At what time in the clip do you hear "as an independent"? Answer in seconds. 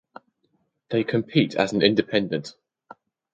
1.53-2.55